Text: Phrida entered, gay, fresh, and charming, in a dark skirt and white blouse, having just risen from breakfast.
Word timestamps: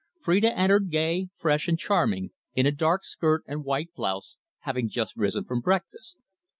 Phrida 0.19 0.51
entered, 0.57 0.89
gay, 0.89 1.29
fresh, 1.37 1.67
and 1.67 1.77
charming, 1.77 2.31
in 2.55 2.65
a 2.65 2.71
dark 2.71 3.03
skirt 3.03 3.43
and 3.45 3.63
white 3.63 3.93
blouse, 3.93 4.37
having 4.61 4.89
just 4.89 5.15
risen 5.15 5.43
from 5.45 5.59
breakfast. 5.61 6.17